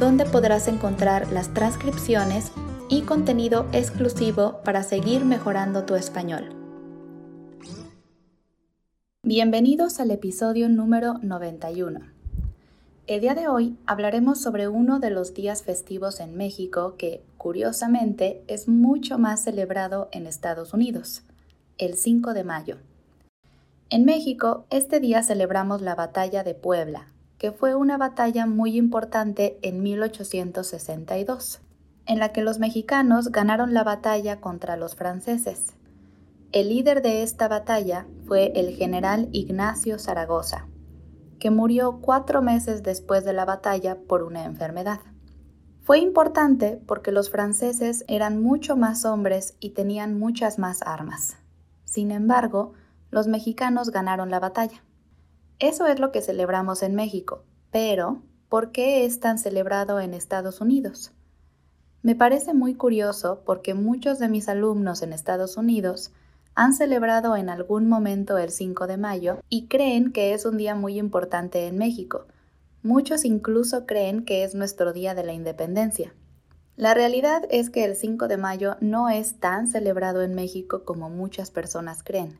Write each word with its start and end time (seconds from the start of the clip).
donde 0.00 0.24
podrás 0.24 0.66
encontrar 0.66 1.30
las 1.30 1.52
transcripciones 1.52 2.52
y 2.88 3.02
contenido 3.02 3.66
exclusivo 3.72 4.60
para 4.64 4.82
seguir 4.82 5.26
mejorando 5.26 5.84
tu 5.84 5.94
español. 5.94 6.48
Bienvenidos 9.22 10.00
al 10.00 10.10
episodio 10.10 10.70
número 10.70 11.18
91. 11.22 12.00
El 13.06 13.20
día 13.20 13.34
de 13.34 13.48
hoy 13.48 13.76
hablaremos 13.84 14.40
sobre 14.40 14.68
uno 14.68 15.00
de 15.00 15.10
los 15.10 15.34
días 15.34 15.64
festivos 15.64 16.20
en 16.20 16.34
México 16.34 16.94
que, 16.96 17.22
curiosamente, 17.36 18.42
es 18.46 18.68
mucho 18.68 19.18
más 19.18 19.44
celebrado 19.44 20.08
en 20.12 20.26
Estados 20.26 20.72
Unidos, 20.72 21.24
el 21.76 21.94
5 21.94 22.32
de 22.32 22.44
mayo. 22.44 22.76
En 23.90 24.06
México, 24.06 24.64
este 24.70 24.98
día 24.98 25.22
celebramos 25.22 25.82
la 25.82 25.94
Batalla 25.94 26.42
de 26.42 26.54
Puebla, 26.54 27.08
que 27.40 27.52
fue 27.52 27.74
una 27.74 27.96
batalla 27.96 28.44
muy 28.44 28.76
importante 28.76 29.58
en 29.62 29.82
1862, 29.82 31.62
en 32.04 32.18
la 32.18 32.32
que 32.32 32.42
los 32.42 32.58
mexicanos 32.58 33.32
ganaron 33.32 33.72
la 33.72 33.82
batalla 33.82 34.42
contra 34.42 34.76
los 34.76 34.94
franceses. 34.94 35.72
El 36.52 36.68
líder 36.68 37.00
de 37.00 37.22
esta 37.22 37.48
batalla 37.48 38.06
fue 38.26 38.52
el 38.56 38.76
general 38.76 39.30
Ignacio 39.32 39.98
Zaragoza, 39.98 40.66
que 41.38 41.50
murió 41.50 42.00
cuatro 42.02 42.42
meses 42.42 42.82
después 42.82 43.24
de 43.24 43.32
la 43.32 43.46
batalla 43.46 43.96
por 43.96 44.22
una 44.22 44.44
enfermedad. 44.44 45.00
Fue 45.80 45.98
importante 45.98 46.78
porque 46.86 47.10
los 47.10 47.30
franceses 47.30 48.04
eran 48.06 48.42
mucho 48.42 48.76
más 48.76 49.06
hombres 49.06 49.56
y 49.60 49.70
tenían 49.70 50.18
muchas 50.18 50.58
más 50.58 50.82
armas. 50.82 51.38
Sin 51.84 52.10
embargo, 52.10 52.74
los 53.10 53.28
mexicanos 53.28 53.88
ganaron 53.88 54.30
la 54.30 54.40
batalla. 54.40 54.82
Eso 55.60 55.84
es 55.84 56.00
lo 56.00 56.10
que 56.10 56.22
celebramos 56.22 56.82
en 56.82 56.94
México, 56.94 57.44
pero 57.70 58.22
¿por 58.48 58.72
qué 58.72 59.04
es 59.04 59.20
tan 59.20 59.38
celebrado 59.38 60.00
en 60.00 60.14
Estados 60.14 60.62
Unidos? 60.62 61.12
Me 62.00 62.14
parece 62.14 62.54
muy 62.54 62.74
curioso 62.74 63.42
porque 63.44 63.74
muchos 63.74 64.18
de 64.18 64.30
mis 64.30 64.48
alumnos 64.48 65.02
en 65.02 65.12
Estados 65.12 65.58
Unidos 65.58 66.12
han 66.54 66.72
celebrado 66.72 67.36
en 67.36 67.50
algún 67.50 67.90
momento 67.90 68.38
el 68.38 68.48
5 68.48 68.86
de 68.86 68.96
mayo 68.96 69.40
y 69.50 69.66
creen 69.66 70.12
que 70.12 70.32
es 70.32 70.46
un 70.46 70.56
día 70.56 70.74
muy 70.74 70.98
importante 70.98 71.66
en 71.66 71.76
México. 71.76 72.26
Muchos 72.82 73.26
incluso 73.26 73.84
creen 73.84 74.24
que 74.24 74.44
es 74.44 74.54
nuestro 74.54 74.94
día 74.94 75.14
de 75.14 75.24
la 75.24 75.34
independencia. 75.34 76.14
La 76.76 76.94
realidad 76.94 77.42
es 77.50 77.68
que 77.68 77.84
el 77.84 77.96
5 77.96 78.28
de 78.28 78.38
mayo 78.38 78.78
no 78.80 79.10
es 79.10 79.38
tan 79.38 79.66
celebrado 79.66 80.22
en 80.22 80.34
México 80.34 80.84
como 80.86 81.10
muchas 81.10 81.50
personas 81.50 82.02
creen. 82.02 82.38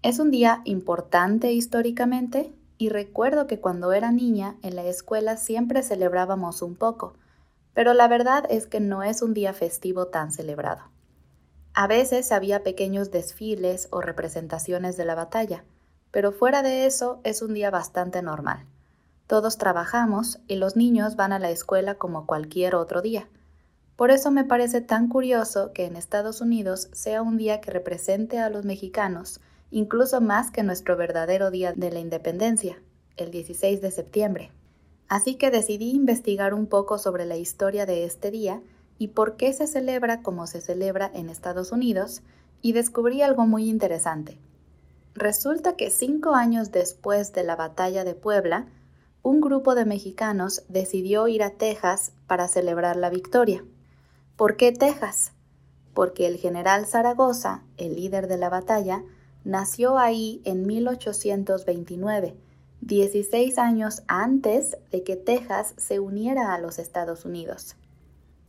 Es 0.00 0.20
un 0.20 0.30
día 0.30 0.62
importante 0.64 1.50
históricamente 1.50 2.52
y 2.78 2.88
recuerdo 2.88 3.48
que 3.48 3.58
cuando 3.58 3.92
era 3.92 4.12
niña 4.12 4.54
en 4.62 4.76
la 4.76 4.84
escuela 4.84 5.36
siempre 5.36 5.82
celebrábamos 5.82 6.62
un 6.62 6.76
poco, 6.76 7.14
pero 7.74 7.94
la 7.94 8.06
verdad 8.06 8.44
es 8.48 8.68
que 8.68 8.78
no 8.78 9.02
es 9.02 9.22
un 9.22 9.34
día 9.34 9.52
festivo 9.52 10.06
tan 10.06 10.30
celebrado. 10.30 10.82
A 11.74 11.88
veces 11.88 12.30
había 12.30 12.62
pequeños 12.62 13.10
desfiles 13.10 13.88
o 13.90 14.00
representaciones 14.00 14.96
de 14.96 15.04
la 15.04 15.16
batalla, 15.16 15.64
pero 16.12 16.30
fuera 16.30 16.62
de 16.62 16.86
eso 16.86 17.20
es 17.24 17.42
un 17.42 17.52
día 17.52 17.70
bastante 17.70 18.22
normal. 18.22 18.66
Todos 19.26 19.58
trabajamos 19.58 20.38
y 20.46 20.56
los 20.56 20.76
niños 20.76 21.16
van 21.16 21.32
a 21.32 21.40
la 21.40 21.50
escuela 21.50 21.96
como 21.96 22.24
cualquier 22.24 22.76
otro 22.76 23.02
día. 23.02 23.28
Por 23.96 24.12
eso 24.12 24.30
me 24.30 24.44
parece 24.44 24.80
tan 24.80 25.08
curioso 25.08 25.72
que 25.72 25.86
en 25.86 25.96
Estados 25.96 26.40
Unidos 26.40 26.88
sea 26.92 27.20
un 27.20 27.36
día 27.36 27.60
que 27.60 27.72
represente 27.72 28.38
a 28.38 28.48
los 28.48 28.64
mexicanos 28.64 29.40
incluso 29.70 30.20
más 30.20 30.50
que 30.50 30.62
nuestro 30.62 30.96
verdadero 30.96 31.50
día 31.50 31.72
de 31.74 31.90
la 31.90 32.00
independencia, 32.00 32.80
el 33.16 33.30
16 33.30 33.80
de 33.80 33.90
septiembre. 33.90 34.50
Así 35.08 35.36
que 35.36 35.50
decidí 35.50 35.90
investigar 35.90 36.54
un 36.54 36.66
poco 36.66 36.98
sobre 36.98 37.24
la 37.24 37.36
historia 37.36 37.86
de 37.86 38.04
este 38.04 38.30
día 38.30 38.62
y 38.98 39.08
por 39.08 39.36
qué 39.36 39.52
se 39.52 39.66
celebra 39.66 40.22
como 40.22 40.46
se 40.46 40.60
celebra 40.60 41.10
en 41.14 41.30
Estados 41.30 41.72
Unidos, 41.72 42.22
y 42.60 42.72
descubrí 42.72 43.22
algo 43.22 43.46
muy 43.46 43.68
interesante. 43.68 44.38
Resulta 45.14 45.76
que 45.76 45.90
cinco 45.90 46.34
años 46.34 46.70
después 46.72 47.32
de 47.32 47.44
la 47.44 47.56
batalla 47.56 48.04
de 48.04 48.14
Puebla, 48.14 48.66
un 49.22 49.40
grupo 49.40 49.74
de 49.74 49.84
mexicanos 49.84 50.62
decidió 50.68 51.28
ir 51.28 51.42
a 51.42 51.50
Texas 51.50 52.12
para 52.26 52.48
celebrar 52.48 52.96
la 52.96 53.10
victoria. 53.10 53.64
¿Por 54.36 54.56
qué 54.56 54.72
Texas? 54.72 55.32
Porque 55.94 56.26
el 56.26 56.36
general 56.36 56.86
Zaragoza, 56.86 57.62
el 57.76 57.96
líder 57.96 58.28
de 58.28 58.38
la 58.38 58.48
batalla, 58.48 59.02
nació 59.44 59.98
ahí 59.98 60.40
en 60.44 60.66
1829, 60.66 62.34
16 62.80 63.58
años 63.58 64.02
antes 64.06 64.76
de 64.90 65.02
que 65.02 65.16
Texas 65.16 65.74
se 65.76 66.00
uniera 66.00 66.54
a 66.54 66.58
los 66.58 66.78
Estados 66.78 67.24
Unidos. 67.24 67.76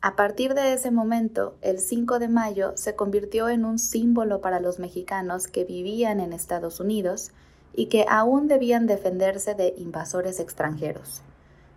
A 0.01 0.15
partir 0.15 0.53
de 0.53 0.71
ese 0.71 0.91
momento, 0.91 1.57
el 1.61 1.79
5 1.79 2.19
de 2.19 2.29
mayo 2.29 2.71
se 2.75 2.95
convirtió 2.95 3.49
en 3.49 3.65
un 3.65 3.79
símbolo 3.79 4.39
para 4.39 4.61
los 4.61 4.79
mexicanos 4.79 5.47
que 5.47 5.65
vivían 5.65 6.21
en 6.21 6.31
Estados 6.31 6.79
Unidos 6.79 7.31
y 7.75 7.87
que 7.87 8.05
aún 8.07 8.47
debían 8.47 8.87
defenderse 8.87 9.55
de 9.55 9.73
invasores 9.77 10.39
extranjeros. 10.39 11.21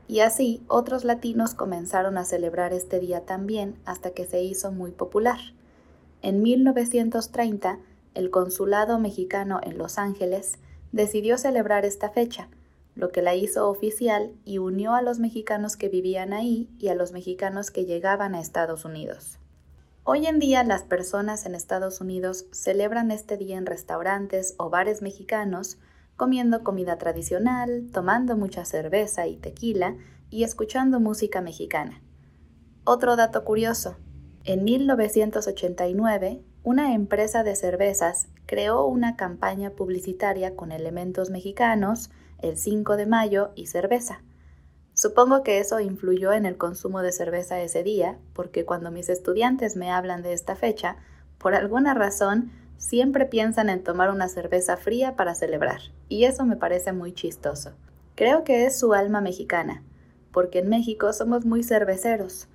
Y 0.06 0.20
así 0.20 0.62
otros 0.68 1.04
latinos 1.04 1.54
comenzaron 1.54 2.16
a 2.16 2.24
celebrar 2.24 2.72
este 2.72 3.00
día 3.00 3.24
también 3.24 3.76
hasta 3.84 4.10
que 4.10 4.24
se 4.24 4.42
hizo 4.42 4.70
muy 4.70 4.92
popular. 4.92 5.38
En 6.22 6.42
1930, 6.42 7.80
el 8.14 8.30
consulado 8.30 8.98
mexicano 8.98 9.60
en 9.62 9.78
Los 9.78 9.98
Ángeles 9.98 10.58
decidió 10.92 11.38
celebrar 11.38 11.84
esta 11.84 12.10
fecha, 12.10 12.48
lo 12.94 13.10
que 13.10 13.22
la 13.22 13.34
hizo 13.34 13.68
oficial 13.68 14.34
y 14.44 14.58
unió 14.58 14.94
a 14.94 15.02
los 15.02 15.18
mexicanos 15.18 15.76
que 15.76 15.88
vivían 15.88 16.32
ahí 16.32 16.68
y 16.78 16.88
a 16.88 16.94
los 16.94 17.12
mexicanos 17.12 17.70
que 17.70 17.84
llegaban 17.86 18.34
a 18.34 18.40
Estados 18.40 18.84
Unidos. 18.84 19.38
Hoy 20.04 20.26
en 20.26 20.40
día 20.40 20.64
las 20.64 20.82
personas 20.82 21.46
en 21.46 21.54
Estados 21.54 22.00
Unidos 22.00 22.46
celebran 22.50 23.10
este 23.10 23.36
día 23.36 23.56
en 23.56 23.66
restaurantes 23.66 24.54
o 24.58 24.68
bares 24.68 25.00
mexicanos, 25.00 25.78
comiendo 26.16 26.64
comida 26.64 26.98
tradicional, 26.98 27.88
tomando 27.92 28.36
mucha 28.36 28.64
cerveza 28.64 29.26
y 29.26 29.36
tequila 29.36 29.96
y 30.28 30.44
escuchando 30.44 30.98
música 30.98 31.40
mexicana. 31.40 32.02
Otro 32.84 33.14
dato 33.14 33.44
curioso, 33.44 33.96
en 34.44 34.64
1989, 34.64 36.42
una 36.64 36.94
empresa 36.94 37.42
de 37.42 37.56
cervezas 37.56 38.28
creó 38.46 38.86
una 38.86 39.16
campaña 39.16 39.70
publicitaria 39.70 40.54
con 40.54 40.70
elementos 40.70 41.30
mexicanos, 41.30 42.10
el 42.38 42.56
5 42.56 42.96
de 42.96 43.06
mayo 43.06 43.50
y 43.56 43.66
cerveza. 43.66 44.22
Supongo 44.94 45.42
que 45.42 45.58
eso 45.58 45.80
influyó 45.80 46.32
en 46.32 46.46
el 46.46 46.58
consumo 46.58 47.02
de 47.02 47.12
cerveza 47.12 47.60
ese 47.60 47.82
día, 47.82 48.18
porque 48.32 48.64
cuando 48.64 48.90
mis 48.90 49.08
estudiantes 49.08 49.74
me 49.74 49.90
hablan 49.90 50.22
de 50.22 50.34
esta 50.34 50.54
fecha, 50.54 50.96
por 51.38 51.54
alguna 51.54 51.94
razón 51.94 52.52
siempre 52.76 53.26
piensan 53.26 53.68
en 53.68 53.82
tomar 53.82 54.10
una 54.10 54.28
cerveza 54.28 54.76
fría 54.76 55.16
para 55.16 55.34
celebrar, 55.34 55.80
y 56.08 56.24
eso 56.24 56.44
me 56.44 56.56
parece 56.56 56.92
muy 56.92 57.12
chistoso. 57.12 57.72
Creo 58.14 58.44
que 58.44 58.66
es 58.66 58.78
su 58.78 58.92
alma 58.92 59.20
mexicana, 59.20 59.82
porque 60.30 60.60
en 60.60 60.68
México 60.68 61.12
somos 61.12 61.44
muy 61.44 61.64
cerveceros. 61.64 62.48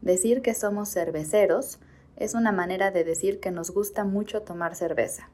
Decir 0.00 0.42
que 0.42 0.54
somos 0.54 0.92
cerveceros 0.92 1.80
es 2.18 2.34
una 2.34 2.52
manera 2.52 2.90
de 2.90 3.04
decir 3.04 3.40
que 3.40 3.50
nos 3.50 3.70
gusta 3.70 4.04
mucho 4.04 4.42
tomar 4.42 4.74
cerveza. 4.74 5.30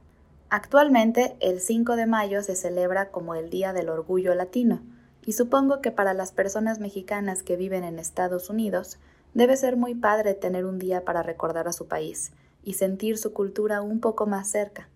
Actualmente, 0.50 1.36
el 1.40 1.60
5 1.60 1.96
de 1.96 2.06
mayo 2.06 2.42
se 2.42 2.54
celebra 2.54 3.10
como 3.10 3.34
el 3.34 3.50
Día 3.50 3.72
del 3.72 3.88
Orgullo 3.88 4.34
Latino, 4.34 4.82
y 5.26 5.32
supongo 5.32 5.80
que 5.80 5.90
para 5.90 6.14
las 6.14 6.32
personas 6.32 6.78
mexicanas 6.78 7.42
que 7.42 7.56
viven 7.56 7.82
en 7.82 7.98
Estados 7.98 8.50
Unidos, 8.50 8.98
debe 9.32 9.56
ser 9.56 9.76
muy 9.76 9.94
padre 9.94 10.34
tener 10.34 10.66
un 10.66 10.78
día 10.78 11.04
para 11.04 11.22
recordar 11.22 11.66
a 11.66 11.72
su 11.72 11.88
país 11.88 12.32
y 12.62 12.74
sentir 12.74 13.18
su 13.18 13.32
cultura 13.32 13.82
un 13.82 14.00
poco 14.00 14.26
más 14.26 14.48
cerca. 14.48 14.88